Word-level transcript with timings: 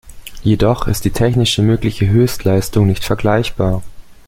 Jedoch 0.41 0.87
ist 0.87 1.05
die 1.05 1.11
technisch 1.11 1.59
mögliche 1.59 2.07
Höchstleistung 2.09 2.87
nicht 2.87 3.03
vergleichbar. 3.03 3.83